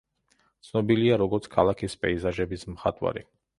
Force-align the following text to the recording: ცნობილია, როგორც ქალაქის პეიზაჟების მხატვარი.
ცნობილია, 0.67 1.19
როგორც 1.23 1.49
ქალაქის 1.57 1.99
პეიზაჟების 2.07 2.67
მხატვარი. 2.75 3.27